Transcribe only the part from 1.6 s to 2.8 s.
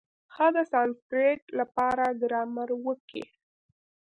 پاره ګرامر